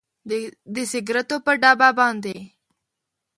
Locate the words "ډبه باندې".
1.61-2.37